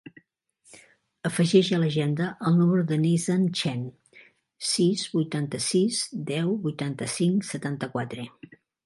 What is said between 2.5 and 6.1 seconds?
número del Neizan Chen: sis, vuitanta-sis,